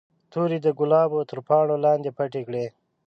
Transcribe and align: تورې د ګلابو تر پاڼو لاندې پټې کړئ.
تورې 0.31 0.57
د 0.65 0.67
ګلابو 0.79 1.19
تر 1.29 1.39
پاڼو 1.47 1.75
لاندې 1.85 2.09
پټې 2.17 2.41
کړئ. 2.47 2.65